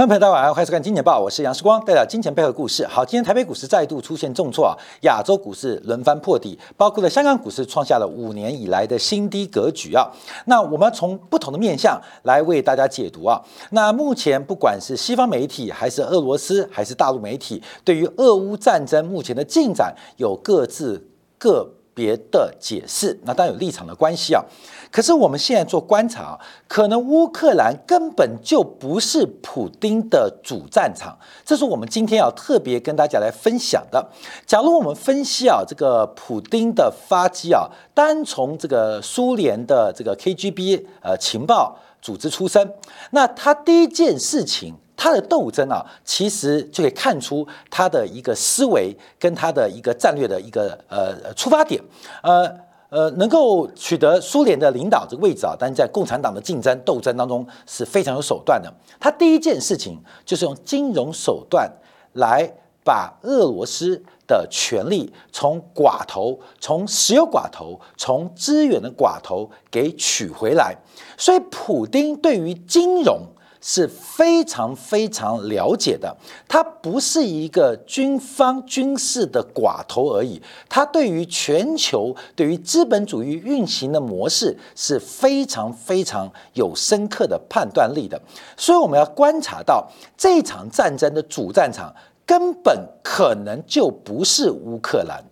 [0.00, 2.86] 观众朋友，大家晚上好，欢迎收看《金钱报》，我是杨世光，带来金钱背后的故事。
[2.86, 4.72] 好，今天台北股市再度出现重挫啊，
[5.02, 10.10] 亚洲股市轮番破底，包括了香港股市创下了五年以来的新低格局啊。
[10.46, 13.38] 那我们从不同的面向来为大家解读啊。
[13.72, 21.06] 那目前不管是西方媒体，还是俄罗斯，还是大陆媒体，对于俄乌战争目前的进展有各自
[21.36, 24.42] 各别的解释，那当然有立场的关系啊。
[24.90, 34.10] 可是我们现在做观察，可能乌克兰根本就不是普丁的主战场，这是我们今天要特别跟大家来分享的。
[34.46, 42.72] 假如我们分析啊，这个普丁的发迹啊，单从这个苏联的这个 KGB 呃情报组织出身，
[43.10, 51.82] 那他第一件事情，他的斗争啊，其实就可以看出他的一个思维跟他的一个战略的一个呃出发点，
[52.22, 52.54] 呃。
[52.90, 58.68] 呃，能够取得苏联的领导这个位置啊，但是在共产党的竞争斗争当中是非常有手段的。
[58.98, 61.70] 他第一件事情就是用金融手段
[62.14, 70.76] 来把俄罗斯的权力从寡头、从石油寡头、从资源的寡头给取回来。
[71.16, 73.20] 所以，普京对于金融。
[73.60, 76.16] 是非常非常了解的，
[76.48, 88.20] 他不是一个军方军事的寡头而已，他对于全球、对于资本主义运行的模式是非常非常有深刻的判断力的。
[88.56, 91.94] 所以我们要观察到这场战争的主战场
[92.24, 95.22] 根本可能就不是乌克兰。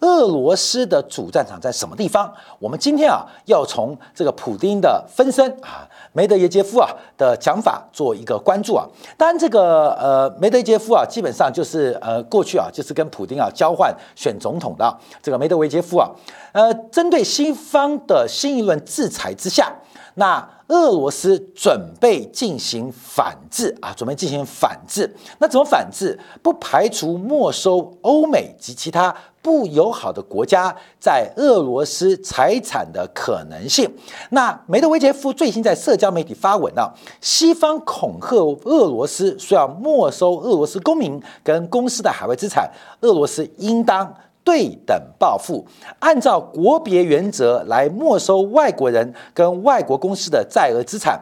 [0.00, 2.30] 俄罗斯的主战场在什么地方？
[2.58, 8.86] 我们今天啊，要从这个普丁的分身啊，梅德韦杰夫啊的讲法做一个关注啊。
[9.18, 16.08] 当然，这个呃，梅德韦杰夫啊，基本上就是呃，过去啊，就是跟普京啊交换选总统的这个梅德韦杰夫啊。
[16.52, 19.74] 呃，针对西方的新一轮制裁之下，
[20.14, 20.48] 那。
[20.68, 25.14] 俄罗斯准备进行反制啊，准备进行反制。
[25.38, 26.18] 那怎么反制？
[26.42, 33.88] 不排除没收欧美及其他不友好的国家在俄罗斯财产的可能性。
[34.30, 42.66] 那梅德韦杰夫最新在社交媒体发文啊，西方恐吓俄罗斯说要没收俄罗斯公民跟公司的海外资产，
[43.02, 44.12] 俄罗斯应当。
[44.44, 45.66] 对等报复，
[46.00, 51.18] 按照国别原则来没收外国人跟外国公司的在俄资产，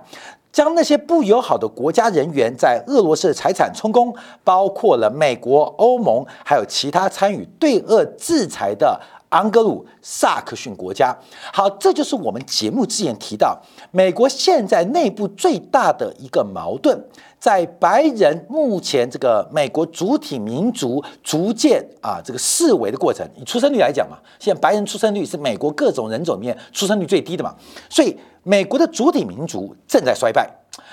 [0.53, 4.13] 将那些不友好的国家人员在俄罗斯的财产充公，
[4.43, 11.17] 包括了美国、欧盟，还有其他参与对俄制裁的安格鲁萨克逊国家。
[11.53, 13.59] 好，这就是我们节目之前提到，
[13.93, 17.03] 美国现在内部最大的一个矛盾。
[17.43, 27.53] 在白人目前这个美国主体民族逐渐啊这个式微的过程，以出生率来讲嘛，现在白人出生率是美国各种人种里面出生率最低的嘛，
[27.91, 30.49] 所以美国的主体民族正在衰败。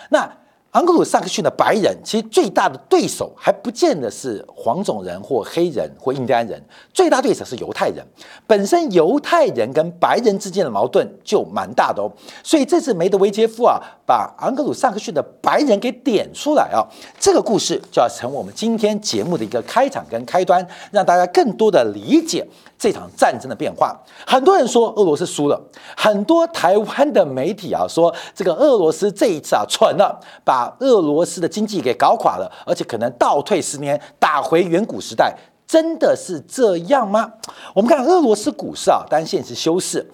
[0.10, 0.28] 那
[0.72, 6.62] 昂格鲁萨克逊的白人，其实最大的对手还不见得是黄种人或黑人或印第安人，
[6.94, 8.06] 最大对手是犹太人。
[8.46, 12.12] 本身犹太人跟白人之间的矛盾就蛮大的哦，
[12.44, 16.86] 所以这次梅德韦杰夫啊，把昂格鲁萨克逊的白人给点出来啊，
[17.20, 22.46] 这个故事就要成为我们今天节目的一个开场跟开端，让大家更多的理解。
[22.80, 23.94] 这场战争的变化，
[24.26, 25.62] 很多人说俄罗斯输了，
[25.98, 35.36] 很多台湾的媒体啊说这个俄罗斯这一次啊蠢了，把俄罗斯的经济给搞垮了，而且可能倒退十年，打回远古时代，
[35.68, 37.30] 真的是这样吗？
[37.76, 40.10] 我们看俄罗斯股市啊，当然现实修饰，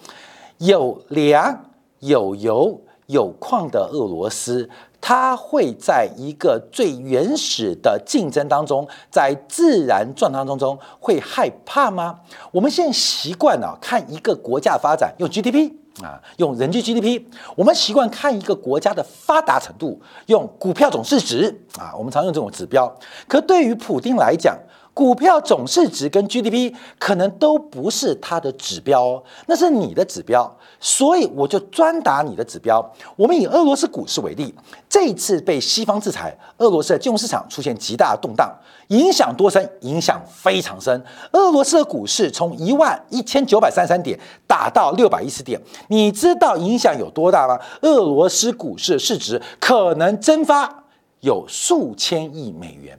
[0.57, 1.65] 有粮、
[1.99, 4.67] 有油、有矿的俄罗斯。
[5.07, 12.21] 它会在一个最原始的竞争当中，在自然状态当中会害怕吗？
[12.51, 15.71] 我们现在习惯了看一个国家发展用 GDP
[16.01, 17.21] 啊，用人均 GDP，
[17.55, 22.91] 我们习惯看一个国家的发达程度用股票总市值啊，我们常用这种指标。
[23.27, 24.57] 可对于普丁来讲，
[24.95, 30.49] 股票总市值跟 GDP 可能都不是它的指标哦，那是你的指标，
[30.79, 32.81] 所以我就专打你的指标。
[33.17, 34.55] 我们以俄罗斯股市为例，
[34.87, 38.49] 这次被西方制裁，俄罗斯的金融市场出现极大的动荡，
[38.87, 39.69] 影响多深？
[39.81, 41.03] 影响非常深。
[41.33, 45.59] 俄罗斯的股市从一万一千九百三十三点打到六百一十点，
[45.89, 47.59] 你知道影响有多大吗？
[47.81, 50.85] 俄罗斯股市市值可能蒸发
[51.19, 52.97] 有数千亿美元。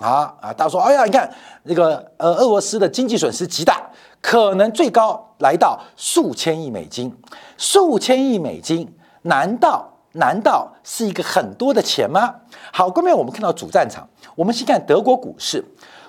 [0.00, 0.52] 啊啊！
[0.52, 1.28] 大家说，哎呀，你看
[1.64, 3.90] 那个呃，俄罗斯的经济损失极大，
[4.20, 7.12] 可能最高来到数千亿美金。
[7.56, 8.88] 数千亿美金，
[9.22, 12.32] 难道难道是一个很多的钱吗？
[12.72, 15.64] 好，后面我们看到主战场，我们先看德国股市，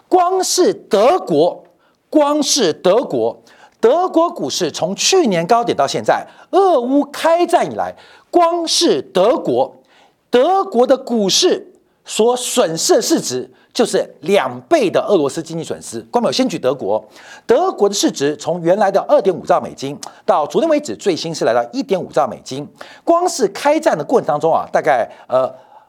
[0.08, 1.64] 光是德国，
[2.12, 3.42] 光是德国，
[3.80, 7.96] 德国股市从去年高点到现在，俄乌开战以来，
[8.30, 9.78] 光是德国，
[10.30, 11.66] 德国的股市。
[12.06, 16.02] 所损失的市值就是两倍的俄罗斯经济损失。
[16.12, 17.04] 光有先举德国，
[17.46, 22.68] 德国的市值从原来的二点五兆美金，到昨天为止最新是来到一点五兆美金。
[23.04, 25.48] 光是开战的过程当中啊，大概呃，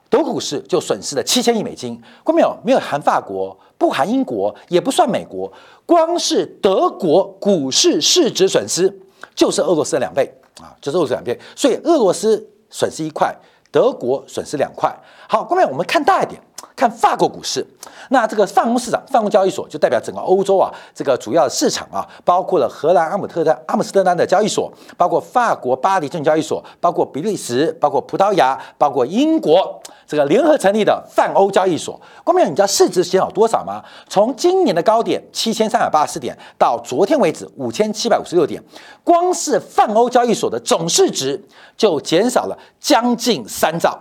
[0.09, 2.00] 德国股市就损失了七千亿美金。
[2.23, 5.50] 光没有没有含法国，不含英国，也不算美国，
[5.87, 8.94] 光是德国股市市值损失
[9.35, 11.38] 就是俄罗斯的两倍啊，就是俄罗斯两倍。
[11.56, 13.35] 所以俄罗斯损失一块。
[13.73, 14.93] 德国损失两块。
[15.29, 16.43] 好，后面我们看大一点，
[16.81, 17.65] 看法国股市。
[18.09, 32.00] 那这个泛欧市场、泛欧交易所就代表整个欧洲啊，这个主要的市场啊，包括了荷兰阿姆特丹、阿姆斯特丹的交易所，包括法国巴黎证券交易所，包括比利时，包括葡萄牙，包括英国这个联合成立的泛欧交易所。
[32.25, 33.85] 光明，你知道市值减少多少吗？
[34.09, 38.61] 从今年的高点七千三百八十点到昨天为止五千七百五十六点，
[39.05, 41.41] 光是泛欧交易所的总市值
[41.76, 43.97] 就减少了将近三兆，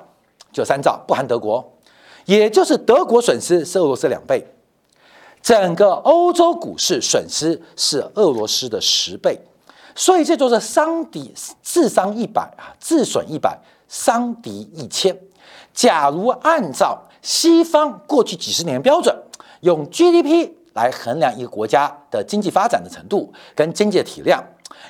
[0.54, 1.64] 就三兆，不含德国。
[2.30, 4.46] 也就是德国损失是俄罗斯两倍，
[5.42, 9.42] 整个欧洲股市损失是俄罗斯的十倍，
[9.96, 11.34] 所以这就是伤敌
[11.64, 15.18] 自伤一百啊，自损一百，伤敌一千。
[15.74, 19.24] 假如按照西方过去几十年标准，
[19.62, 24.44] 用 GDP 来衡量一个国家的经济发展的程度跟经济的体量，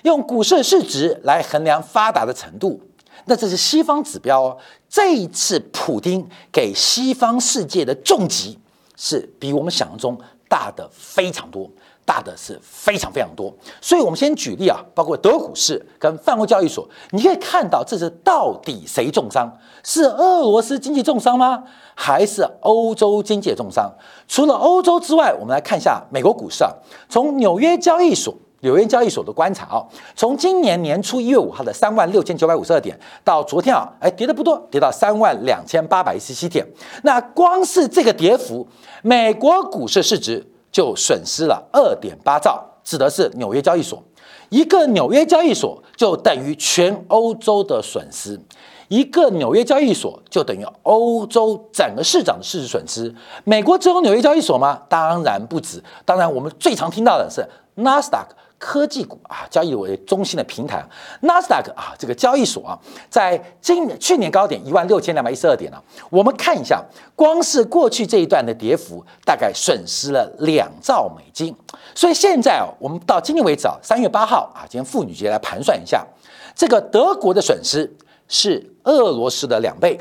[0.03, 2.81] 用股市市值来衡量发达的程度。
[3.25, 4.57] 那这是西方指标哦。
[4.89, 8.57] 这一次，普京给西方世界的重击
[8.95, 10.17] 是比我们想象中
[10.47, 11.69] 大的非常多，
[12.03, 13.53] 大的是非常非常多。
[13.79, 19.47] 所以，我们先举例啊，包括德股市跟泛欧交易所，你可以看到这是到底谁重伤？
[19.83, 21.63] 是俄罗斯经济重伤吗？
[21.93, 23.93] 还是欧洲经济重伤？
[24.27, 26.71] 除了欧洲之外，我们来看一下美国股市啊，
[27.07, 28.33] 从纽约交易所。
[28.61, 29.85] 纽约交易所的观察啊，
[30.15, 36.65] 从今年年初一月五号的三万六千九百五十二点，到昨天啊，哎，跌的不多，跌到三万两千八百一十七点。
[37.03, 38.67] 那光是这个跌幅，
[39.01, 44.03] 美国股市市值就损失了二点八兆，指的是纽约交易所。
[44.49, 48.39] 一个纽约交易所就等于全欧洲的损失，
[48.87, 53.13] 一个纽约交易所就等于欧洲整个市场的市值损失。
[53.43, 54.81] 美国只有纽约交易所吗？
[54.89, 55.81] 当然不止。
[56.03, 58.35] 当然，我们最常听到的是纳斯达克。
[58.59, 60.85] 科技股啊，交易为中心的平台，
[61.21, 62.77] 纳斯达克啊，这个交易所啊，
[63.09, 66.83] 在今去年高点一万六千两百一十二点呢，我们看一下，
[67.15, 71.55] 光是过去这一段的跌幅，大概损失了两兆美金。
[71.95, 76.05] 所以现在啊，我们到今天为止啊，三月八号啊，今天妇女节来盘算一下，
[76.53, 77.89] 这个德国的损失
[78.27, 79.97] 是俄罗斯的两倍，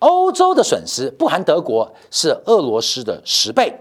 [0.00, 3.72] 欧洲的损失不含德国是俄罗斯的十倍。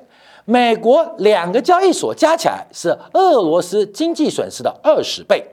[0.45, 5.45] 美国两个交易所加起来是俄罗斯经济损失的二十倍，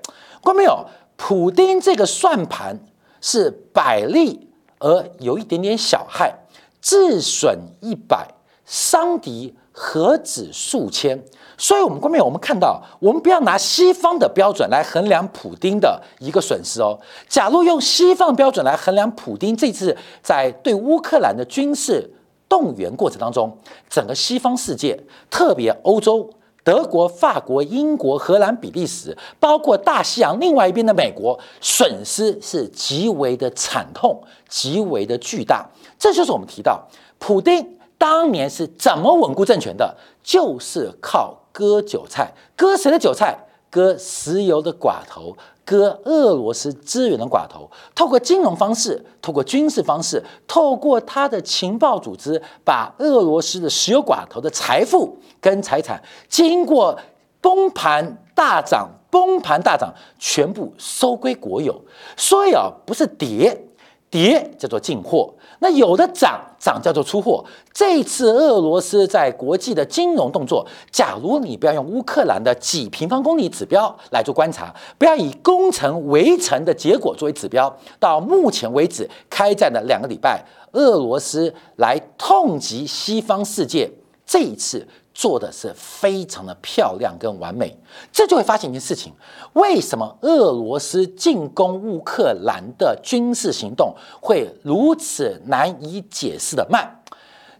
[0.42, 0.84] 看到没有？
[1.16, 2.78] 普丁这个算盘
[3.20, 4.48] 是百利
[4.78, 6.34] 而有一点点小害，
[6.80, 8.26] 自损一百，
[8.64, 11.22] 伤敌何止数千？
[11.58, 16.98] 所以，我们观众我们看到，我们不要拿西方的标准来衡量普丁的一个损失哦。
[17.28, 22.10] 假如用西方标准来衡量普丁这次在对乌克兰的军事，
[22.50, 23.56] 动员过程当中，
[23.88, 26.28] 整个西方世界，特别欧洲、
[26.64, 35.70] 德国、法国、英国、荷兰、比利时，包括大西洋另外一边的美国，损失是极为的惨痛，极为的巨大。
[35.96, 36.88] 这就是我们提到，
[37.20, 43.38] 普京当年是怎么稳固政权的，就是靠割韭菜，割谁的韭菜？
[43.70, 45.36] 割石油的寡头。
[45.62, 56.98] 割俄罗斯资源的寡头，透过金融方式，透过军事方式，透过他的情报组织，把俄罗斯的石油寡头的财富跟财产，经过
[57.40, 61.80] 崩盘大涨、崩盘大涨，全部收归国有。
[62.16, 63.69] 所以啊，不是跌，
[64.10, 65.32] 跌叫做进货。
[65.60, 67.44] 那有的涨涨叫做出货。
[67.72, 83.90] 这次俄罗斯在国际的金融动作，假如你不要用乌克兰的几平方公里指标来做观察，不要以攻城围城的结果作为指标，到目前为止开战的两个礼拜，俄罗斯来痛击西方世界，
[84.26, 84.86] 这一次。
[85.20, 87.78] 做的是非常的漂亮跟完美，
[88.10, 89.12] 这就会发现一件事情：
[89.52, 97.02] 为什么俄罗斯进攻乌克兰的军事行动会如此难以解释的慢？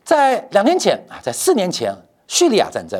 [0.02, 1.95] 在两年前啊，在四年前
[2.26, 2.99] 叙利亚战争，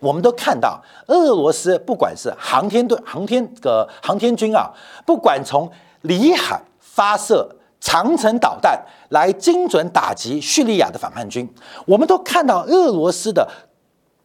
[0.00, 4.68] 我们都看到俄罗斯不管是航天队、航天个航天军啊，
[5.06, 11.48] 不管从里海发射长城导弹来精准打击叙利亚的反叛军，
[11.86, 13.48] 我们都看到俄罗斯的。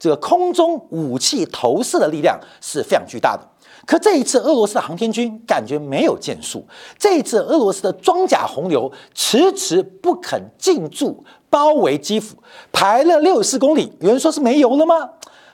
[0.02, 3.48] 这个空中武器投射的力量是非常巨大的，
[3.86, 6.66] 可这一次俄罗斯的航天军感觉没有建树，
[6.98, 12.36] 这一次俄罗斯的装甲洪流迟迟不肯进驻，包围基辅，
[12.72, 13.94] 排了六十四公里。
[14.00, 14.96] 有人说是没油了吗？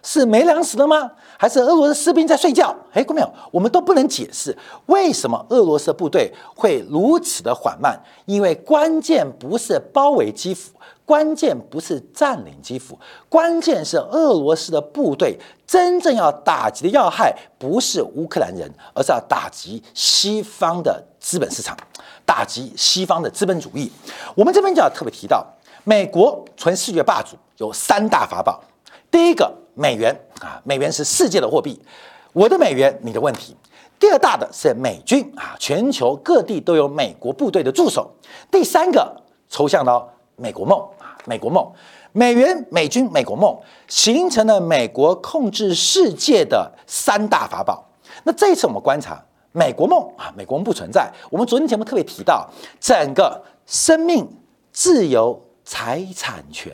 [0.01, 1.11] 是没粮食了吗？
[1.37, 2.75] 还是俄罗斯士兵在睡觉？
[2.91, 10.71] 哎，各位朋友，我们都不能解释为什么俄罗斯部队会如此的缓慢，因为关键不是包围基辅，
[11.05, 12.97] 关键不是占领基辅，
[13.29, 21.77] 关键是俄罗斯的部队真正要打击的要害不是乌克兰人，而是要打击西方的资本市场，
[22.25, 23.91] 打击西方的资本主义。
[24.33, 25.45] 我们这边就要特别提到，
[25.83, 28.59] 美国纯世界霸主有三大法宝，
[29.11, 29.53] 第一个。
[29.77, 31.79] 美元啊，美元是世界的货币，
[32.33, 33.55] 我的美元，你的问题。
[33.99, 38.11] 第二大的是美军啊，全球各地都有美国部队的驻守。
[38.51, 39.15] 第三个
[39.47, 41.71] 抽象到美国梦啊，美国梦，
[42.11, 43.55] 美元、美军、美国梦，
[43.87, 47.87] 形成了美国控制世界的三大法宝。
[48.23, 51.11] 那这一次我们观察美国梦啊，美国梦不存在。
[51.29, 54.27] 我们昨天节目特别提到，整个生命
[54.71, 55.39] 自由。
[55.67, 56.71] 财产权，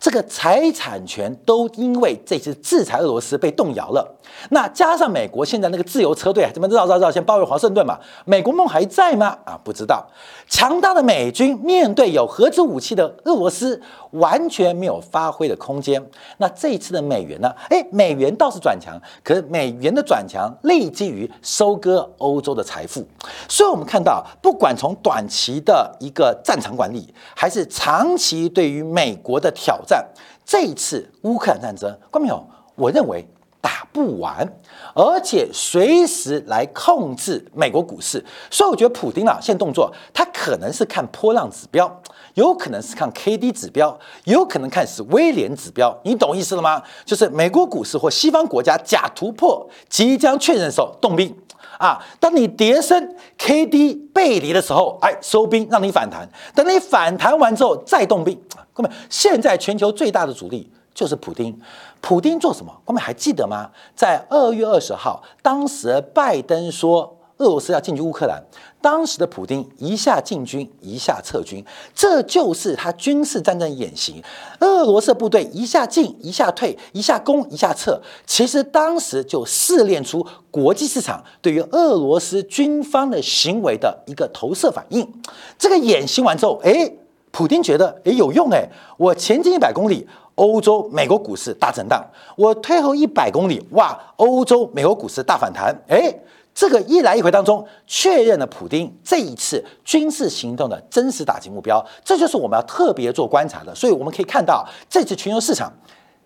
[0.00, 4.16] 这个财产权都因为这次制裁俄罗斯被动摇了。
[4.48, 7.98] 那加上美国现在那个自由车队怎么绕绕绕，先包围华盛顿嘛？
[8.24, 9.36] 美国梦还在吗？
[9.44, 10.08] 啊，不知道。
[10.48, 13.78] 强大的美军面对有核子武器的俄罗斯，
[14.12, 16.02] 完全没有发挥的空间。
[16.38, 17.54] 那这一次的美元呢？
[17.68, 23.06] 哎，美元倒是转强，可是美元的转强立基于收割欧洲的财富。
[23.46, 28.29] 所以我们看到，不管从短期的一个战场管理，还是长期。
[28.30, 30.06] 其对于美国的挑战，
[30.44, 32.46] 这一次乌克兰战争，观众朋友，
[32.76, 33.26] 我认为
[33.60, 34.46] 打不完，
[34.94, 38.24] 而且随时来控制美国股市。
[38.48, 42.00] 所以我觉得普京啊，现在动作，他可能是看波浪指标，
[42.34, 45.98] 有可能是看 K D 指标，有可能看是威廉指标。
[46.04, 46.80] 你懂意思了吗？
[47.04, 51.36] 就是美国股市或西方国家假突破即将确认的时候动兵。
[51.80, 56.28] 啊，当你跌升 K D 背离的时候，哎，收兵让你反弹。
[56.54, 58.38] 等你反弹完之后再动兵。
[58.74, 61.58] 各位，现在全球最大的主力就是普丁。
[62.02, 62.70] 普丁做什么？
[62.84, 63.70] 各位还记得吗？
[63.96, 67.16] 在二月二十号，当时拜登说。
[67.40, 68.38] 俄罗斯要进军乌克兰，
[68.82, 74.22] 当时的普京一下进军，一下撤军，这就是他军事战争演习。
[74.60, 77.98] 俄罗斯部队一下进，一下退，一下攻，一下撤。
[78.26, 85.10] 其实当时就试炼出国际市场对于俄罗斯军方的行为的一个投射反应。
[85.58, 86.92] 这个演习完之后，哎，
[87.30, 88.68] 普京觉得哎有用哎，
[88.98, 92.02] 我前进一百公里，欧洲、美国股市大震荡；
[92.36, 95.74] 我退后一百公里，哇，欧洲、美国股市大反弹。
[95.88, 96.14] 哎。
[96.54, 103.74] 这个一来一回当中，确认了普京这一次军事行动的真实打击目标，这就是我们要特别做观察的。
[103.74, 105.72] 所以我们可以看到，这次全球市场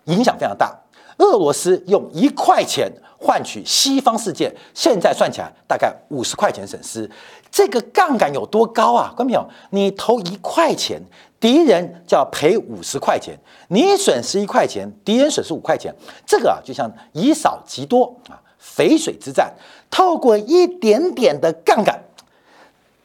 [0.04, 0.76] 影响非常大。
[1.18, 7.08] 俄罗斯用一块钱换取西方世界，现在算起来大概五十块钱损失，
[7.52, 9.12] 这个杠杆有多高啊？
[9.16, 11.00] 观众朋友，你投一块钱，
[11.38, 13.36] 敌人就要赔五十块钱；
[13.68, 15.94] 你损失一块钱，敌人损失五块钱，
[16.26, 18.34] 这个啊就像以少击多啊。
[18.76, 19.54] 淝水之战，
[19.90, 22.02] 透过一点点的杠杆，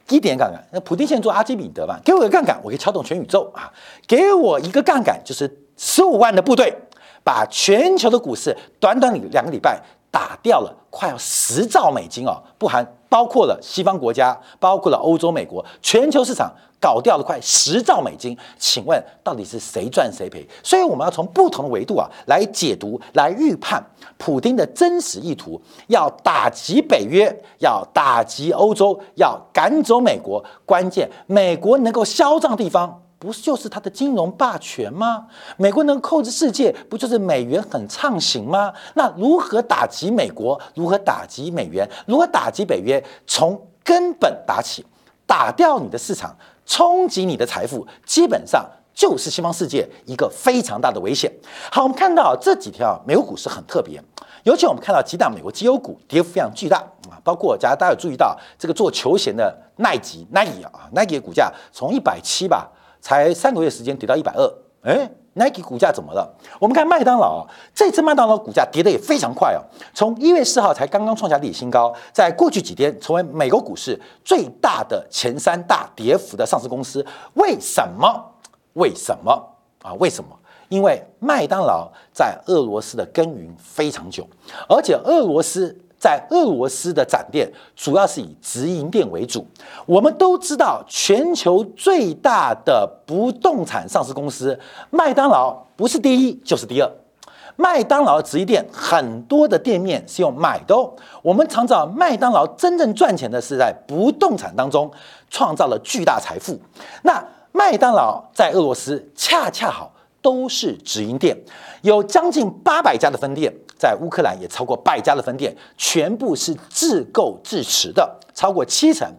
[0.08, 0.63] 一点杠杆。
[0.72, 3.72] 那普丁现在做阿基米德嘛，给我个杠杆，我可以撬动全宇宙啊！
[4.08, 6.74] 给我一个杠杆，就是十五万的部队，
[7.24, 16.51] 把全球的股市短短两个礼拜打掉了，快要十兆美金哦，不含包括了西方国家，包括了欧洲、美国，全球市场。
[16.82, 20.48] 搞掉了快十兆美金，请问到底是谁赚谁赔？
[20.63, 23.84] 所以我们要从不同的维度啊来解读、来预判
[24.18, 30.42] 普京的真实意图，要打击北约，要打击欧洲，要赶走美国。
[30.66, 35.27] 关键，美国能够嚣张的地方，不就是它的金融霸权吗？
[35.57, 38.73] 美国能控制世界，不就是美元很畅行吗？
[38.95, 40.59] 那如何打击美国？
[40.73, 41.88] 如何打击美元？
[42.07, 43.03] 如何打击北约？
[43.27, 44.85] 从根本打起，
[45.27, 46.35] 打掉你的市场。
[46.65, 51.31] 冲击你的财富，基本上就是西方世界一个非常大的危险。
[51.71, 53.99] 好，我们看到这几天啊，美国股市很特别，
[54.43, 56.77] 尤其我们看到几档美国绩优股跌幅非常巨大
[57.09, 62.69] 啊，包括假如大家有注意到这个做球鞋的耐吉 Nike 啊，Nike 的股价从一百七吧，
[63.01, 64.53] 才三个月时间跌到一百二，
[64.84, 65.10] 哎。
[65.36, 66.36] Nike 股价怎么了？
[66.60, 69.62] 我们看麦当劳，这次麦当劳股价跌得也非常快哦，
[69.94, 77.06] 从一月四号才刚刚创下历史新高，在过去几天成为美国股市最大的前三大跌幅的上市公司。
[77.36, 78.25] 为什么？
[78.74, 79.32] 为什么
[79.82, 79.94] 啊？
[79.94, 80.38] 为什么？
[80.68, 84.27] 因为麦当劳在俄罗斯的耕耘非常久，
[84.68, 85.79] 而且俄罗斯。
[86.00, 89.46] 在俄罗斯的展店主要是以直营店为主。
[89.86, 94.58] 我们都知道，全球最大的不动产上市公司
[94.89, 96.89] 麦当劳不是第一就是第二。
[97.58, 100.94] 麦当劳直营店很多的店面是用买的哦。
[101.22, 104.89] 我们常知道，麦当劳真正赚钱的是在不动产当中
[105.29, 106.58] 创造了巨大财富。
[107.03, 109.91] 那麦当劳在俄罗斯恰恰好
[110.22, 111.36] 都是直营店，
[111.82, 119.09] 有将近八百家的分店，在乌克兰也超过百家的分店，全部是自购自持的，超过七成。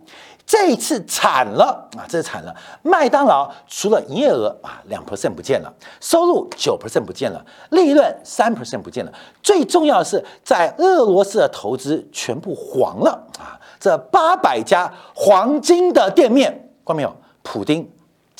[0.44, 2.02] 这一次惨了啊！
[2.08, 2.52] 这次惨了，
[2.82, 7.40] 麦当劳除了营业额啊两 percent 不见了，收入九 percent 不见了，
[7.70, 9.12] 利润三 percent 不见了，
[9.42, 13.54] 最重要的是在俄罗斯的投资全部黄了啊！
[13.78, 17.16] 这八百家黄金的店面，看没有？
[17.42, 17.88] 普丁。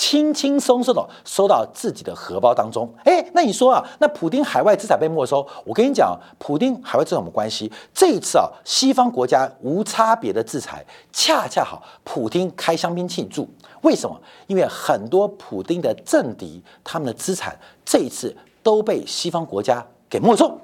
[0.00, 7.70] 轻轻松松的收到自己的荷包当中，哎，那你说啊，那普丁海外资产被没收，我跟你讲，普丁海外资产有什么关系？
[7.92, 13.46] 这一次啊，西方国家无差别的制裁，恰恰好，普丁开香槟庆祝。
[13.82, 14.18] 为什么？
[14.46, 17.54] 因为很多普丁的政敌，他们的资产
[17.84, 20.58] 这一次都被西方国家给没收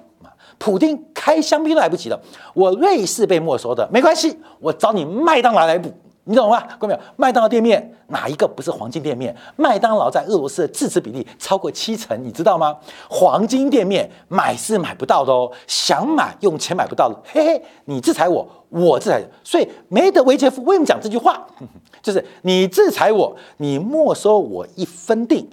[0.57, 2.19] 普丁开香槟都来不及了，
[2.55, 5.93] 我瑞士被没收的没关系，我找你麦当劳来补。
[6.29, 6.61] 你懂吗？
[6.81, 7.07] 各位没有？
[7.15, 9.35] 麦当劳店面哪一个不是黄金店面？
[9.55, 12.77] 麦当劳在俄罗斯的自持比例超过七成，你知道吗？
[13.09, 17.17] 黄金店面买是买不到的哦，想买用钱买不到的。
[17.33, 19.23] 嘿嘿，你制裁我，我制裁。
[19.45, 21.47] 所以梅德韦杰夫为什么讲这句话？
[22.03, 25.49] 就是你制裁我，你没收我一分地，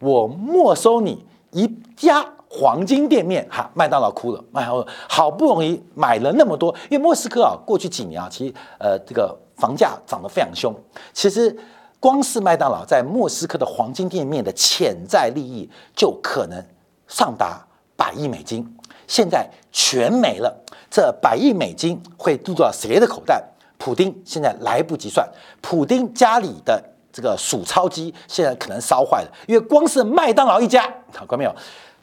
[0.00, 1.66] 我没收你一
[1.96, 3.48] 家黄金店面。
[3.50, 9.34] 哈，麦当劳哭了，麦当劳好不容易买了那么多，因为莫斯科啊，过去几年啊，其实呃这个。
[9.58, 10.72] 房价涨得非常凶，
[11.12, 11.54] 其实
[11.98, 16.64] 光是麦当劳在莫斯科的黄金店面的潜在利益就可能
[17.08, 17.60] 上达
[17.96, 18.64] 百亿美金，
[19.08, 20.56] 现在全没了，
[20.88, 23.42] 这百亿美金会入到谁的口袋？
[23.78, 25.28] 普丁现在来不及算，
[25.60, 31.54] 普丁家里的这个数钞机现在可能烧坏了，因为光是麦当劳一家，看到没有？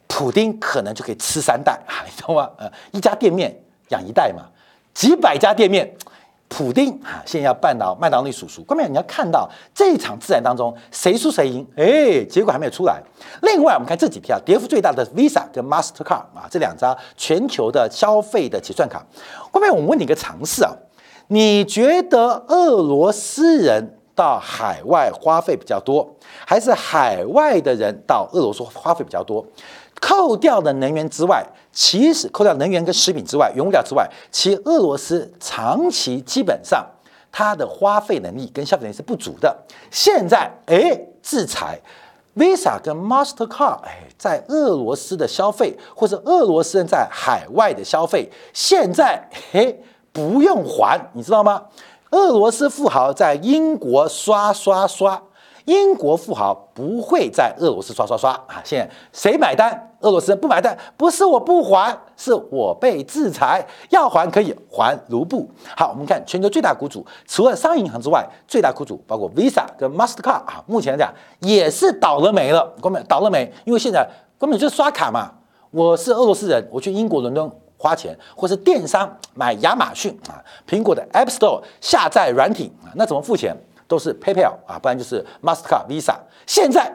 [0.06, 2.50] 普丁可能就可以吃三代啊，你懂吗？
[2.58, 4.42] 呃，一家店面养一代嘛，
[4.92, 5.96] 几百家店面。
[6.48, 8.62] 普丁啊，现在要办到麦当劳叔叔。
[8.62, 13.02] 关键你要看到这一场自然当中谁输谁赢，哎，结果还没有出来。
[13.42, 19.04] 另外，我们看这几天啊，跌幅最大的 Visa 跟 Mastercard 啊，这两张全球的消费的结算卡。
[19.50, 20.72] 关键我们问你一个常识啊，
[21.28, 26.08] 你觉得俄罗斯人到海外花费比较多，
[26.46, 29.44] 还是海外的人到俄罗斯花费比较多？
[29.98, 31.42] 扣掉的能源之外，
[31.76, 36.82] 其实扣掉能源跟食品之外，原物料之外，其俄罗斯长期基本上
[37.30, 39.54] 它的花费能力跟消费能力是不足的。
[39.90, 41.78] 现在哎，制裁
[42.34, 49.78] Visa 跟 Mastercard，哎，在俄罗斯的消费或者俄罗斯人在海外的消费，现在嘿
[50.12, 51.64] 不用还，你知道吗？
[52.12, 55.22] 俄罗斯富豪在英国刷刷刷。
[55.66, 58.62] 英国富豪不会在俄罗斯刷刷刷啊！
[58.64, 59.90] 现在谁买单？
[60.00, 65.50] 俄罗斯不买单，不是我不还，是我被制裁，要还可以还卢布。
[65.76, 72.72] 好，我们看全球最大股主，除了商业银行之外，最大股主包括 Visa 跟 Mastercard 啊，目前来讲也是倒了霉了。
[72.80, 75.32] 根本倒了霉，因为现在根本就是刷卡嘛。
[75.72, 83.56] 我是俄罗斯人，我去英国伦敦花钱，或是电商买亚马逊啊，苹果的 App Store 下载软体啊，那怎么付钱？
[83.86, 86.14] 都是 PayPal 啊，不然就是 Mastercard、Visa。
[86.46, 86.92] 现在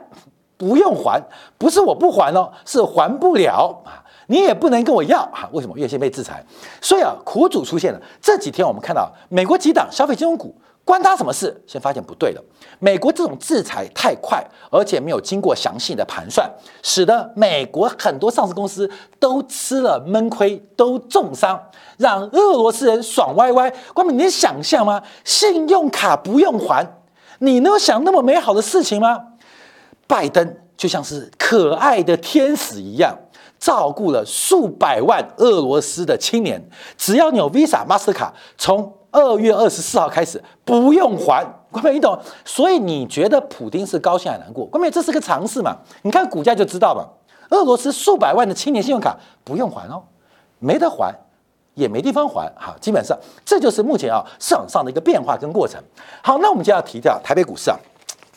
[0.58, 1.22] 不用还，
[1.58, 4.04] 不是我不还哦，是还不了啊。
[4.28, 5.50] 你也不能跟我要啊？
[5.52, 5.76] 为什么？
[5.76, 6.44] 因为先被制裁。
[6.80, 8.02] 所以啊，苦主出现了。
[8.22, 10.56] 这几天我们看到美国几档消费金融股。
[10.84, 11.64] 关他什么事？
[11.68, 12.44] 先发现不对了。
[12.80, 16.50] 美国这种制裁太快，而且没有经过详细的盘算，
[16.82, 18.90] 使得美国很多上市公司
[19.20, 21.62] 都吃了闷亏，都重伤，
[21.98, 23.72] 让俄罗斯人爽歪歪。
[23.94, 25.02] 光明，你能想象吗？
[25.24, 26.86] 信用卡不用还，
[27.40, 29.28] 你能想那么美好的事情吗？
[30.08, 33.16] 拜登就像是可爱的天使一样，
[33.60, 36.68] 照顾了数百万俄罗斯的青年。
[36.98, 42.18] 只要你有 Visa、Master 卡，从二月二十四号开始不用还，关美你懂？
[42.46, 44.66] 所以你觉得普京是高兴还难过？
[44.66, 45.76] 关妹这是个常识嘛？
[46.02, 47.08] 你看股价就知道了。
[47.50, 50.02] 俄罗斯数百万的青年信用卡不用还哦，
[50.60, 51.14] 没得还，
[51.74, 52.50] 也没地方还。
[52.56, 55.82] 好，基本上这就是目前啊市场上的一个变化跟过程。
[56.24, 57.78] 好，那我们就要提到台北股市啊。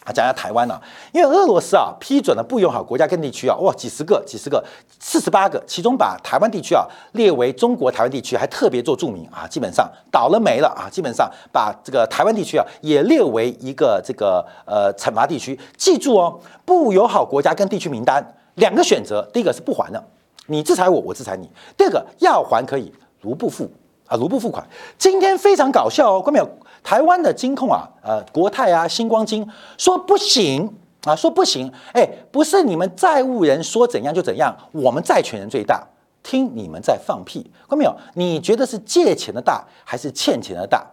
[0.04, 0.78] 啊，讲下台湾呢，
[1.12, 4.62] 因为俄罗斯啊批准了不友好国家跟地区啊，哇，几十个、几十个、
[5.00, 15.58] 四十八个，其中把台湾地区啊列为中国台湾地区，还特别做注明啊，基本上倒了霉了啊，基本上把这个台湾地区啊也列为一个这个呃惩罚地区。
[15.76, 20.04] 记住哦，不友好国家跟地区名单两个选择，第一个是不还的，
[20.48, 23.70] 你制裁我，我制裁你；第二个要还可以卢布付
[24.06, 24.66] 啊，卢布付款。
[24.98, 26.48] 今天非常搞笑哦，关没有？
[26.82, 30.70] 台湾的金控啊，呃，国泰啊，星光金说不行
[31.04, 35.82] 啊，说不行，哎，不是你们债务人说怎样就怎样，我们债权人最大，
[36.22, 37.96] 听你们在放屁，看没有？
[38.12, 40.84] 你觉得是借钱的大还是欠钱的大？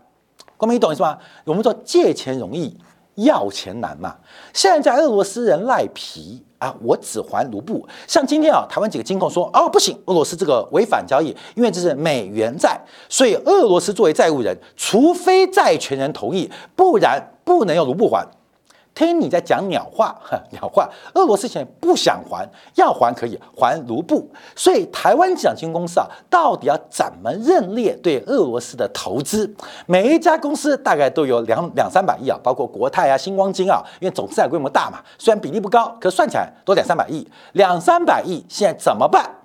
[0.55, 1.17] 光明，你懂意思吗？
[1.43, 2.77] 我们说借钱容易，
[3.15, 4.15] 要钱难嘛。
[4.53, 7.85] 现在俄罗斯人赖皮啊，我只还卢布。
[8.07, 18.23] 像今天啊，台湾几个金控说，哦不行，俄罗斯这个违反交易，因为这是美元债，所以俄罗斯作为债务人，除非债权人同意，不然不能用卢布还。
[18.93, 20.15] 听你在讲鸟话，
[20.51, 20.89] 鸟话。
[21.13, 24.29] 俄罗斯现在不想还，要还可以还卢布。
[24.55, 29.53] 所以台湾奖金公司啊，到底要怎么认列对俄罗斯的投资？
[29.85, 37.27] 每一家公司大概都有两两三百亿啊，包括国泰啊、星光金啊，因为总资产规模大嘛，虽然比例不高，可算起来都两三百亿。
[37.53, 39.40] 两三百亿现在怎么办？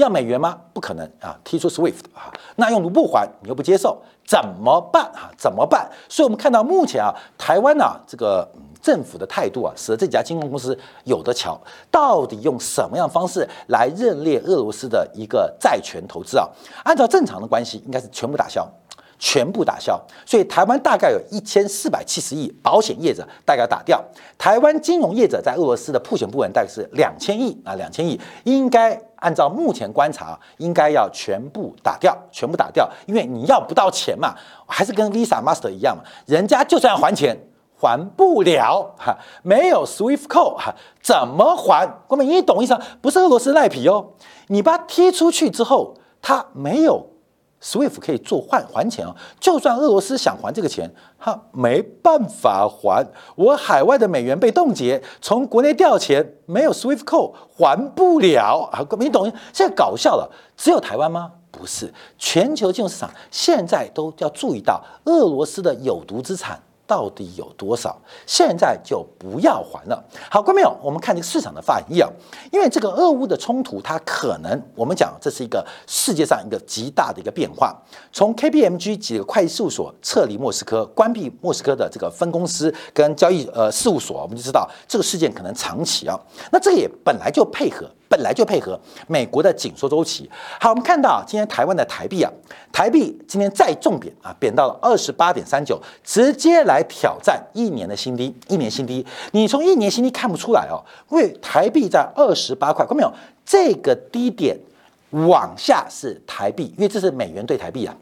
[0.00, 0.58] 要美元吗？
[0.72, 1.38] 不可能啊！
[1.44, 5.30] 踢出 SWIFT 啊，那用卢布还你又不接受，怎么办啊？
[5.36, 5.88] 怎么办？
[6.08, 8.48] 所以，我们看到目前啊，台湾呢这个
[8.82, 11.60] 政府的态度啊，使得这家金融公司有的瞧，
[11.90, 16.48] 到底用什么样方式来认列俄罗斯的一个债权投资啊？
[16.84, 18.68] 按照正常的关系，应该是全部打消。
[19.22, 24.02] 全部打消，所以台湾大概有一千四百七十亿保险业者大概打掉，
[24.38, 34.34] 台湾金融业者在俄罗斯的破险部门大概是两千亿啊，两千亿应该按照目前观察，应该要全部打掉，全部打掉，因为你要不到钱嘛，
[34.66, 37.36] 还是跟 Visa、Master 一样嘛，人家就算要还钱，
[37.78, 41.86] 还不了哈，没有 Swift Code 哈，怎么还？
[42.08, 42.78] 哥们，你懂意思？
[43.00, 44.08] 不是俄罗斯赖皮哦，
[44.48, 47.06] 你把它踢出去之后，他没有。
[47.62, 53.06] SWIFT 可以做换还钱啊，就算俄罗斯想还这个钱，他没办法还。
[53.36, 58.80] 我海外的美元被冻结，从国内调钱没有 SWIFT 扣还不了啊！
[58.98, 59.30] 你懂？
[59.52, 61.32] 现在搞笑了，只有台湾吗？
[61.50, 66.58] 不是，全球金融市场现在都要注意到俄罗斯的有毒资产。
[66.90, 67.96] 到底有多少？
[68.26, 70.04] 现在就不要还了。
[70.28, 72.10] 好，观众朋友，我们看这个市场的反应啊，
[72.50, 77.80] 因为这个俄乌的冲突，它可能我们讲这是一个世界上一个极大的一个变化。
[78.10, 86.18] 从 KPMG 几个会计事务所撤离莫斯科，关闭莫斯科的这个分公司跟交易呃事务所，我们就知道这个事件可能长期啊。
[86.50, 87.88] 那这个也本来就配合。
[88.10, 90.28] 本来就配合美国的紧缩周期。
[90.60, 92.32] 好，我们看到今天台湾的台币啊，
[92.72, 99.06] 台币今天再重贬啊，贬到了二十八点三九，直接来挑战一年的新低，一年新低。
[99.30, 103.12] 你从一年新低看不出来哦，因为台币在二十八块，看到没有？
[103.46, 104.58] 这个低点
[105.10, 107.96] 往下是台币，因为这是美元对台币啊，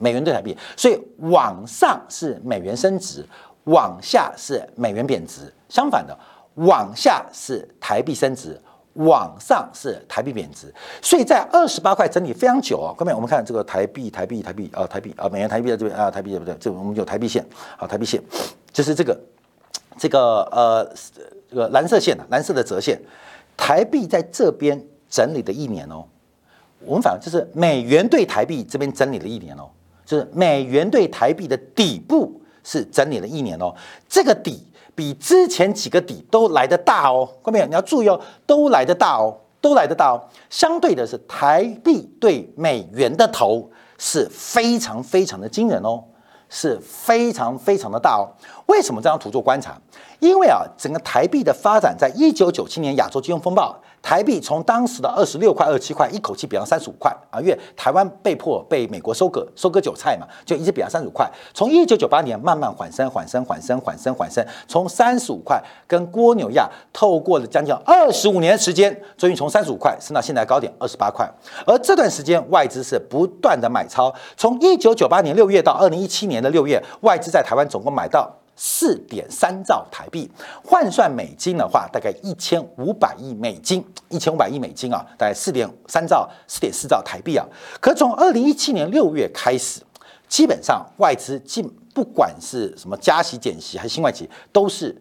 [0.00, 3.24] 美元对台币，所以往上是美元升值，
[3.62, 5.42] 往下是美元贬值。
[5.68, 6.18] 相反的，
[6.54, 8.60] 往下是台币升值。
[8.94, 12.92] 往上是台币贬值，所以在二十八块整理非常久啊。
[12.98, 16.54] 后面我们看这个台币，台币，台币啊，台币啊，美元台币在这边啊，台币对不对？
[16.58, 17.44] 这我们有台币线，
[17.76, 18.20] 好，台币线
[18.72, 19.18] 就是这个
[19.96, 20.84] 这个呃
[21.48, 23.00] 这个蓝色线啊，蓝色的折线，
[23.56, 26.04] 台币在这边整理的一年哦。
[26.84, 29.70] 我们反正就是美元对台币这边整理了一年哦，
[30.04, 33.72] 就是美元对台币的底部是整理了一年哦，
[34.08, 34.66] 这个底。
[34.94, 40.20] 比之前几个底都来得大哦，各位你要注意哦，都来得大哦，都来得大哦。
[40.48, 46.02] 相对的是台币对美元的头是非常非常的惊人哦，
[46.48, 48.28] 是非常非常的大哦。
[48.66, 49.78] 为什么这张图做观察？
[50.18, 53.74] 因为啊，整个台币的发展，在一九九七年亚洲金融风暴。
[54.02, 57.38] 台币从当时的二十六块、二七块，一口气贬到三十五块啊！
[57.40, 61.30] 因为台湾被迫被美国收割，收割韭菜嘛，就一直贬到三十五块。
[61.52, 71.30] 从一九九八年慢慢缓升、缓升、缓升、缓升、缓升，从三十五块跟蜗牛亚透过了将近二十五年时间，终于从三十五块升到现在高点二十八块。
[71.66, 78.39] 而这段时间外资是不断的买超，从一九九八年六月到二零一七年的六月，外资在台湾总共买到。
[78.62, 80.30] 四点三兆台币
[80.62, 87.46] 换算美金的话，大概一千五百亿美金，一千五百亿美金啊，大概四点三兆、四点四兆台币啊。
[87.80, 89.80] 可从二零一七年六月开始，
[90.28, 94.94] 基本上外资进不管是什么加息、减息还是新外企，都是。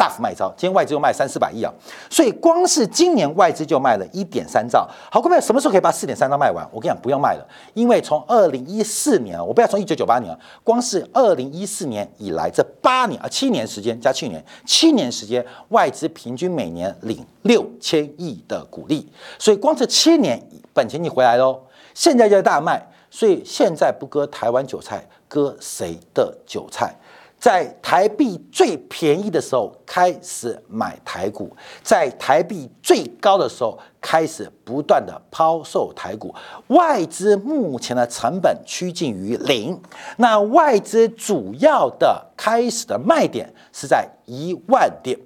[0.00, 1.70] 大幅卖超，今天外资又卖三四百亿啊，
[2.08, 4.88] 所以光是今年外资就卖了一点三兆。
[5.12, 6.66] 好，各位什么时候可以把四点三兆卖完？
[6.72, 19.06] 我跟你讲，不用卖了，因为从二零一四年我不要从一九九八年啊光是二零一四年以来这八年啊七年时间加去年七年时间，外资平均每年领六千亿的股利，
[19.38, 21.60] 所以光这七年本钱你回来喽，
[21.92, 26.96] 现在就大卖，所以现在不割台湾韭菜，割谁的韭菜？
[27.40, 36.34] 在台币最便宜的时候开始买台股，在台币最高的时候开始不断的抛售台股，
[36.66, 39.80] 外资目前的成本趋近于零。
[40.18, 45.18] 那外资主要的开始的卖点是在一万点。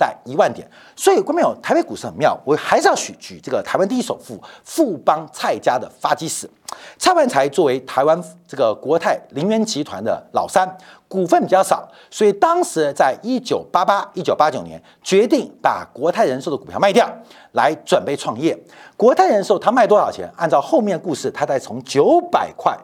[0.00, 0.66] 在一万点。
[0.96, 6.48] 所以，观众朋友，台北股市很妙，我还是要举举这个台湾第一首富富邦蔡家的发迹史。
[6.96, 10.66] 蔡万才作为台湾这个国泰林园集团的老三，
[11.06, 17.06] 股份比较少，所以当时在一九八八、一九八九年决定把国泰人寿的股票卖掉，
[17.52, 18.58] 来准备创业。
[18.96, 20.30] 国泰人寿他卖多少钱？
[20.36, 22.74] 按照后面故事，他再从九百块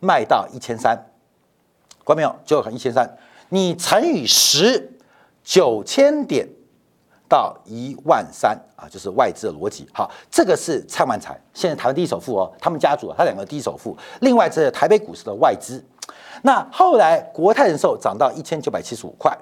[0.00, 1.06] 卖到一千三，
[2.02, 2.34] 关没有？
[2.44, 3.16] 九百一千三，
[3.50, 4.93] 你乘以十，
[5.44, 6.48] 九千点。
[7.26, 9.88] 到一万三啊，就是外资的逻辑。
[9.92, 12.52] 好，这个是蔡万才，现在台湾第一首富哦。
[12.60, 13.96] 他们家族他两个第一首富。
[14.20, 15.82] 另外，这是台北股市的外资。
[16.42, 19.36] 那后来国泰人寿涨到一千九百七十五块，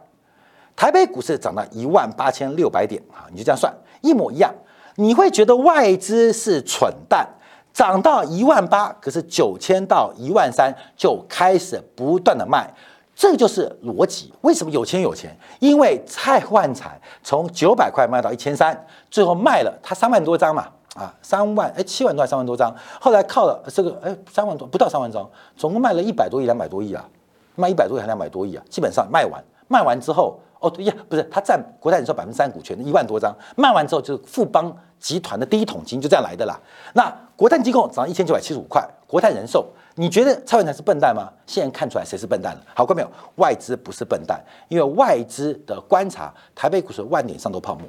[0.77, 4.55] 台北股市涨到一万八千六百点啊，你就这样算，一模一样。
[4.95, 7.29] 你会觉得外资是蠢蛋，
[7.75, 12.73] 涨到一万八，可是九千到一万三就开始不断的卖。
[13.15, 14.33] 这就是逻辑。
[14.41, 15.37] 为什么有钱有钱？
[15.61, 22.75] 因为蔡万才从九百块卖到一千三，最后卖了他三万多张嘛，啊，三万哎七万多还是三万多张。
[22.99, 27.07] 后来靠了这个哎三万多不到三万张，总共卖了一百多亿两百多亿啊，
[27.55, 36.59] 卖一百多亿还两百多亿啊，基本上卖完卖完之后哦对呀不是他占国泰人寿百分之三股权一万多张，卖完之后就是富邦集团的第一桶金就这样来的啦。
[36.95, 39.67] 那国泰金控涨一千九百七十五块，国泰人寿。
[39.97, 41.31] 你觉得蔡文才是笨蛋吗？
[41.47, 42.63] 现在看出来谁是笨蛋了？
[42.75, 43.11] 好，看没有？
[43.37, 47.87] 外资不是笨蛋，因为外资的观察，台北股市万点上都泡沫。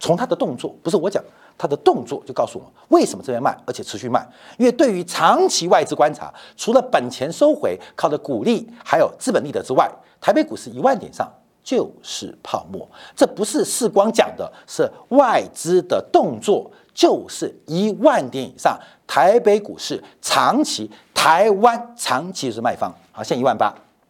[0.00, 1.22] 从他的动作，不是我讲，
[1.56, 4.26] 他的动作就告诉我们为什么这边卖，而且持续卖。
[4.56, 9.88] 因为对于长期外资观察，除了本钱收回靠的股利还有资本利得之外，
[10.20, 12.88] 台北股市一万点上就是泡沫。
[13.14, 16.68] 这不是世光讲的，是外资的动作。
[16.94, 20.90] 就是一万点以上，台北股市长期，
[21.28, 23.66] 台湾长期是卖方，好，现一万八，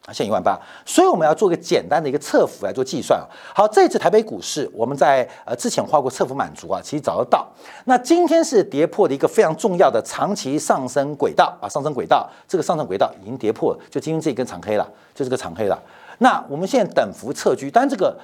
[0.07, 3.21] 啊，现一万八，所以我们要做个简单的一个侧幅来做计算。
[3.53, 7.45] 好，这次台北股市我们在呃之前画过侧幅满足啊，其实找得到。
[7.87, 15.77] 那今天是跌破的一个非常重要的长期上升轨道啊，上升轨道，这个上升轨道已经跌破了，就今天这一根长黑了，就这个长黑了。
[16.19, 18.17] 那我们现在等幅测距，但这个。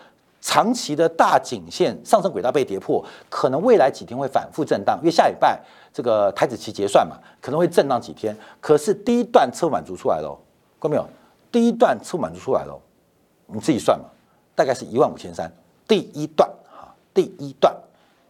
[0.47, 5.59] 长期的大颈线上升轨道被跌破，可能未来几天会反复震荡，因为下礼拜
[5.95, 8.37] 这个台子期结算嘛，可能会震荡几天。
[8.61, 10.37] 可是第一段车满足出来了，
[10.81, 11.09] 看到没有？
[11.53, 12.77] 第一段车满足出来了，
[13.47, 14.07] 你自己算嘛，
[14.57, 15.49] 大概是一万五千三。
[15.87, 17.73] 第一段哈，第一段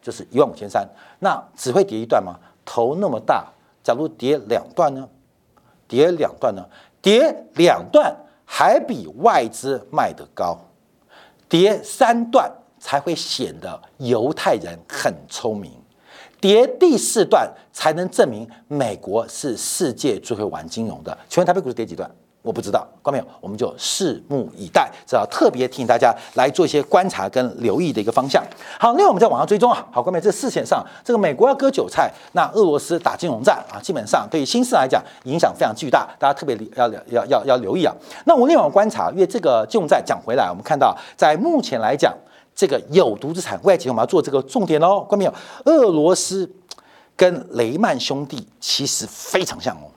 [0.03, 0.87] 就是一万五千三。
[1.21, 2.39] 那只会跌一段吗？
[2.67, 3.51] 头那么大，
[3.83, 5.09] 假如跌两段呢？
[5.89, 6.63] 跌两段呢？
[7.01, 10.59] 跌两段还比外资卖得高。
[11.49, 15.73] 叠三段才会显得犹太人很聪明，
[16.45, 21.17] 叠第四段才能证明美国是世界最会玩金融的。
[21.27, 22.07] 请问台北股市跌几段？
[22.43, 24.93] 我不知道，观众朋友，我们就拭目以待。
[25.07, 28.45] 这要特别提醒大家来做一些观察跟留意的一个方向。
[28.79, 37.95] 好，另外我们在网上追踪啊，好，观众朋友，这视线上，这个美国要割韭菜，那俄罗斯打金融战啊，基本上对于新市来讲影响非常巨大，大家特别要要要要留意啊。
[38.27, 42.15] 那我另外观察，因为这个金融战讲回来，我们看到在目前来讲，
[42.55, 46.49] 这个有毒资产，未来几天我们要做这个重点哦，观众朋友，俄罗斯
[47.17, 49.91] 跟雷曼兄弟其实非常像哦。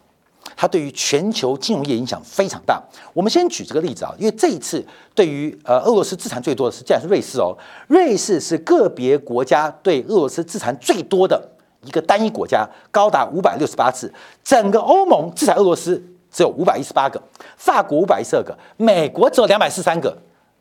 [0.56, 2.82] 它对于全球金融业影响非常大。
[3.14, 7.56] 我们先举这个例子啊，因为这一次对于呃俄罗斯资产最多的是，竟然是瑞士哦。
[7.88, 11.48] 瑞士是个别国家对俄罗斯资产最多的
[11.84, 14.12] 一个单一国家，高达五百六十八次。
[14.44, 17.22] 整个欧盟制裁俄罗斯只有五百一十八个，
[17.56, 20.18] 法国五百一十二个，美国只有两百四十三个，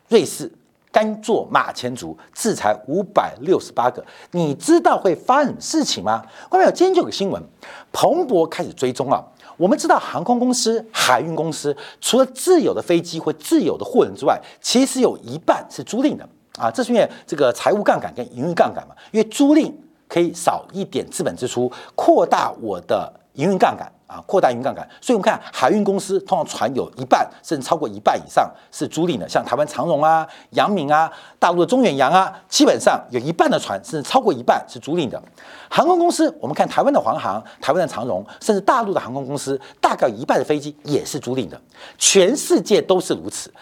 [0.08, 0.52] 瑞士
[0.96, 4.02] 甘做马前卒，制裁五百六十八个。
[4.30, 6.24] 你知道会发生什么事情吗？
[6.48, 7.42] 外面有，今天就有个新闻，
[7.92, 9.22] 彭博开始追踪啊。
[9.58, 16.70] 我们知道，航空公司、海运公司除了自有的飞机或自有的货轮之外，其实有一半是租赁的啊。
[16.70, 19.70] 这是因为这个财务杠杆跟营运杠杆嘛，因为租赁
[20.08, 23.92] 可以少一点资本支出，扩大我的营运杠杆。
[24.06, 35.20] 啊，扩大云杠杆，所以我们看海运公司，通常船有一半甚至超过一半以上是租赁的，像台湾长荣啊、阳明啊、大陆的中远洋啊，基本上有一半的船甚至超过一半是租赁的。
[35.68, 41.60] 航空公司，我们看台湾的华航、台湾的长荣，甚至大陆的航空公司，大概一半的飞机也是租赁的，
[41.98, 43.52] 全世界都是如此。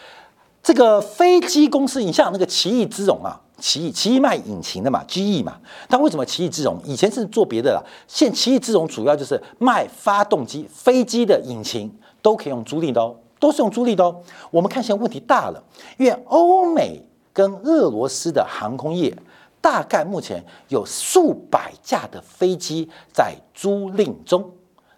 [0.63, 3.41] 这个飞机公司，你像那个奇异之荣啊。
[3.59, 5.57] 奇异奇异卖引擎的嘛，GE 嘛，
[5.89, 6.77] 但为什么奇异之荣？
[6.85, 11.91] 以前是做别的啦，现奇异之荣主要就是卖发动机、飞机的引擎
[12.21, 14.21] 都可以用租赁的哦，都是用租赁的哦。
[14.51, 15.63] 我们看现在问题大了，
[15.97, 17.01] 因为欧美
[17.33, 19.17] 跟俄罗斯的航空业
[19.61, 24.51] 大概目前有数百架的飞机在租赁中，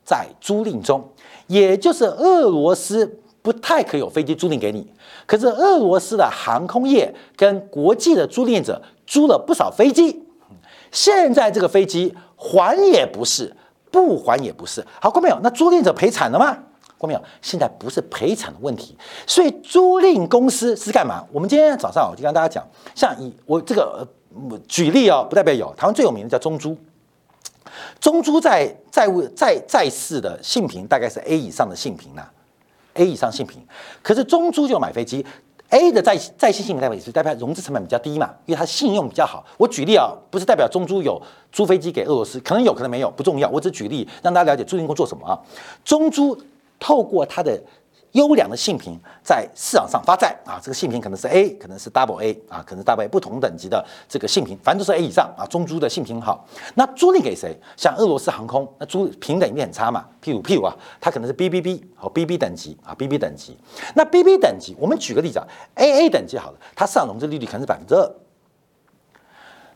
[0.02, 1.06] 在租赁中，
[1.46, 3.20] 也就是俄罗斯。
[3.46, 4.84] 不太可以有飞机租赁给你。
[5.24, 10.20] 可是俄罗斯的航空业跟国际的租赁者租了不少飞机，
[10.90, 13.54] 现在这个飞机还也不是，
[13.92, 14.84] 不还也不是。
[15.00, 15.38] 好，过没有？
[15.44, 16.58] 那租赁者赔惨了吗？
[16.98, 17.22] 过没有？
[17.40, 21.24] 现在不是赔偿的问题，所以租赁公司是干嘛？
[21.32, 24.04] 我们今天早上我就跟大家讲，像以我这个
[24.66, 26.76] 举例哦，不代表有台湾最有名的叫中租。
[28.00, 32.26] 中租在债务在在世的信评大概是 A 以上的信评呐
[32.96, 33.64] ，A 以上性品。
[34.02, 35.24] 可是中租就买飞机
[35.70, 39.44] ，A 的在在线性品代表也是代表融资成本比较低嘛，因为它信用比较好。
[39.56, 41.20] 我举例啊，不是代表中租有
[41.52, 43.48] 租飞机给俄罗斯，可能有可能没有，不重要。
[43.48, 45.38] 我只举例让大家了解租赁公司做什么啊。
[45.84, 46.36] 中租
[46.78, 47.62] 透过它的。
[48.16, 55.44] 优良的信评在市场上发债啊，这个信评可能是 A，可能是 Double A 啊，可能 Double A 不同等级的这个信评，反正都是 A 以上啊。
[55.46, 57.54] 中租的信评好，那租赁给谁？
[57.76, 60.06] 像俄罗斯航空，那租平等一定很差嘛。
[60.22, 63.54] 譬如譬如啊，它可能是 BBB 和 BB 等级啊，BB 等级。
[63.94, 68.10] 那 BB 等级，我们举个例子啊，AA 等级好了，它市场融资利率可能是百分之二。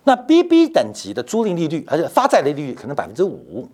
[0.05, 3.68] 那 BB 等级的租赁利率，而且发债的利率可能百分之五。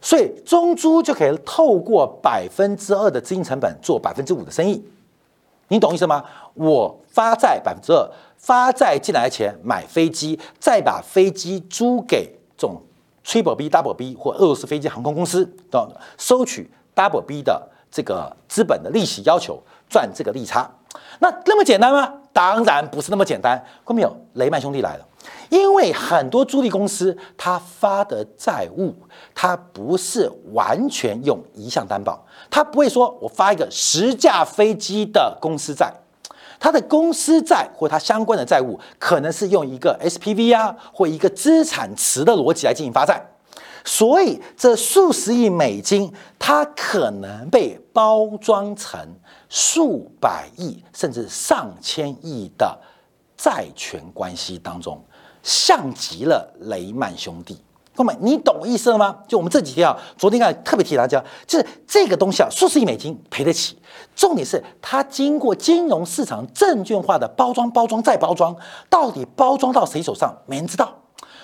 [0.00, 4.82] 所以中租就可以透过百分之二的资金成本做百分之五的生意，
[5.68, 6.24] 你懂意思吗？
[6.54, 12.80] 我发债百分之二，发债进来的钱买飞机，再把飞机租给这种
[13.24, 15.88] Triple B、Double B 或俄罗斯飞机航空公司，到？
[16.16, 20.70] 收取 Double B 的这个资本的利息要求，赚这个利差。
[21.18, 22.12] 那那么简单吗？
[22.32, 23.56] 当然不是那么简单。
[23.84, 24.16] 看到没有？
[24.34, 25.06] 雷曼兄弟来了。
[25.48, 28.94] 因为很多租赁公司，它发的债务，
[29.34, 35.92] 它不是完全用一项担保，它不会说我发一个十架飞机的公司债，
[36.58, 43.20] 它的公司债或它相关的债务，可能是用一个 SPV 啊，或一个资产池的逻辑来进行发债，
[43.84, 49.00] 所以这数十亿美金，它可能被包装成
[49.48, 52.78] 数百亿甚至上千亿的
[53.36, 55.02] 债权关系当中。
[55.42, 57.58] 像极了雷曼兄弟，
[57.94, 59.18] 哥们，你懂意思了吗？
[59.26, 63.78] 就我们这几天啊，昨天啊特别提大家，就是这个东西啊，数十亿美金赔得起。
[64.14, 68.54] 重点是它经过金融市场证券化的包装、包装再包装，
[68.88, 70.99] 到底包装到谁手上，没人知道。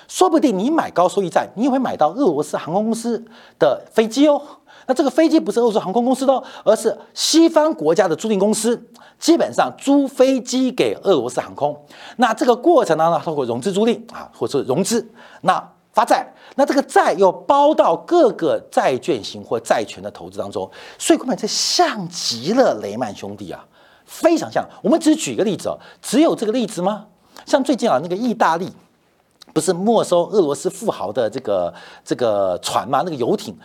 [0.08, 3.24] 说不定你买高收益债，你也会买到俄罗斯航空公司
[3.58, 4.40] 的飞机哦。
[4.86, 8.80] 那这个飞机不是俄罗斯航空公司的，而是西方国家的租赁公司。
[9.18, 11.74] 基本上租飞机给俄罗斯航空，
[12.18, 23.64] 那这个过程当中通过融资租赁啊，或者融资，那发债，那这个债又包到各个债券型或债权的投资当中，所以根本这像极了雷曼兄弟啊，
[24.04, 24.62] 非常像。
[24.82, 27.06] 我们只举一个例子哦，只有这个例子吗？
[27.46, 28.70] 像最近啊，那个意大利
[29.56, 31.72] 不是没收俄罗斯富豪的这个
[32.04, 33.00] 这个船吗？
[33.06, 33.56] 那个游艇，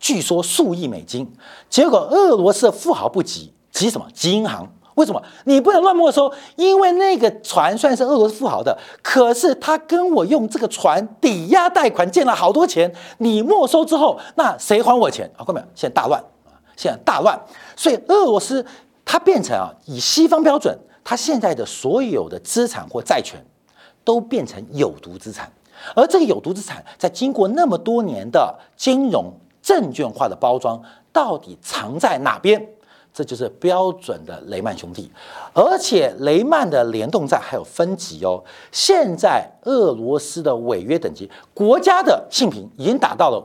[0.00, 1.30] 据说数亿美金，
[1.68, 4.06] 结果俄罗斯富豪不急，急什么？
[4.14, 4.66] 急银行。
[4.94, 6.32] 为什么你不能乱没收？
[6.56, 15.44] 因为那个船算是俄罗斯富豪的，可是他跟我用这个船抵押贷款借了好多钱，你没收之后，那谁还我钱啊？
[15.44, 16.56] 各位，现在大乱啊！
[16.78, 17.38] 现在大乱，
[17.76, 18.64] 所以俄罗斯
[19.04, 23.38] 它变成啊，以西方标准，它现在的所有的资产或债权
[24.06, 25.50] 都变成有毒资产，
[25.96, 30.80] 而这个有毒资产在经过那么多年的金融证券化的包装，
[31.12, 32.64] 到底藏在哪边？
[33.12, 35.10] 这就是标准的雷曼兄弟，
[35.54, 38.44] 而且雷曼的联动债还有分级哦。
[38.70, 43.42] 现在俄罗斯的违约等级，国家的性评已经达到了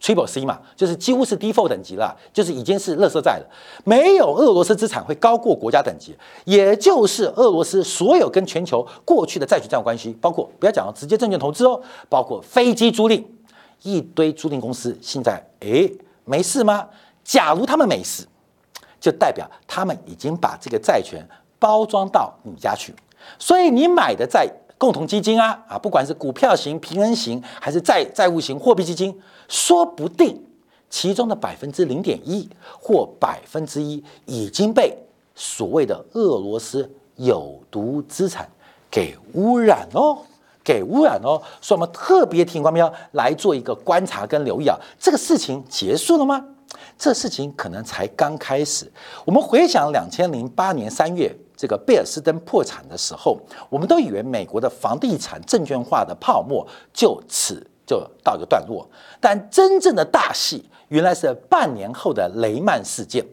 [0.00, 3.46] Triple C 嘛，就是几乎是 Default 等级了，就是已经是垃圾债了。
[3.84, 13.24] 没有俄罗斯资产会高过国家等级，也就是俄罗斯所有跟全球过去的债权债务关系，包括不要讲直接证券投资哦，包括飞机租赁，
[13.82, 15.92] 一堆租赁公司现在诶
[16.24, 16.88] 没事吗？
[17.22, 18.26] 假如他们没事。
[19.00, 21.26] 就代表他们已经把这个债权
[21.58, 22.94] 包装到你家去，
[23.36, 24.48] 所以你买的债
[24.82, 30.44] 共同基金啊啊，不管是股票型、平衡型，还是债债务型货币基金，说不定
[30.90, 32.50] 其中的百分之零点一
[32.80, 34.98] 或百分之一已经被
[35.36, 38.50] 所谓的俄罗斯有毒资产
[38.90, 40.18] 给污染哦，
[40.64, 41.40] 给污染哦。
[41.60, 46.44] 所以我们特别提醒官标来做一个观察跟留意啊，这个事情结束了吗？
[46.98, 48.90] 这事情可能才刚开始。
[49.24, 51.32] 我们回想两千零八年三月
[51.62, 53.38] 这个贝尔斯登破产的时候，
[53.70, 58.84] 我们都以为美国的房地产证券化的泡沫就此就到一个段落。
[59.20, 63.24] 但真正的大戏原来是半年后的雷曼事件。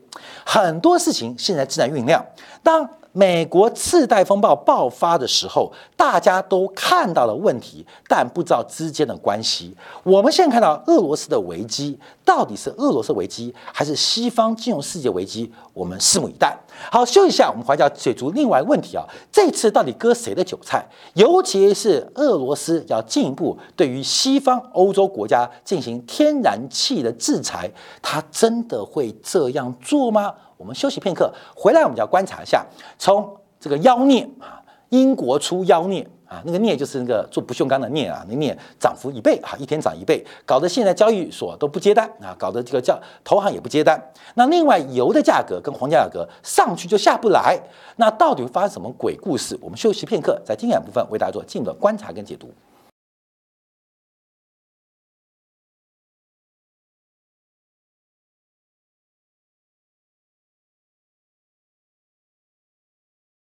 [0.45, 2.23] 很多事情现在正在酝酿。
[2.61, 9.76] 当美国次贷风暴爆发的时候，大家都看到了问题，但不知道之间的关系。
[10.03, 15.51] 我们现在看到俄罗斯的危机，到底是俄罗斯危机，还是西方金融世界危机？
[15.74, 16.55] 我们拭目以待。
[16.91, 20.86] 好，休息一下，我们回要解除另外一个问题啊，这次到底割谁的韭菜？
[21.16, 30.34] 尤其是俄罗斯要进一步对于西方欧洲国家进行天然气的制裁，它真的会这样做吗？
[30.60, 32.66] 我们休息片刻，回来我们就要观察一下，
[32.97, 43.97] 从这个妖孽啊，英国出妖孽啊，那个镍就是那个做不锈钢的镍啊，那镍涨幅一倍啊，一天涨一倍，搞得现在交易所都不接单啊，搞得这个叫投行也不接单。
[44.36, 47.57] 那另外油的价格跟黄金价格上去就下不来，
[47.95, 49.57] 那到底会发生什么鬼故事？
[49.62, 52.51] 我们休息片刻，在经验部分为大家做进一步的观察跟解读。